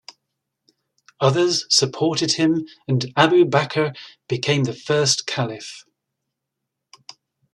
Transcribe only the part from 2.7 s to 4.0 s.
and Abu Bakr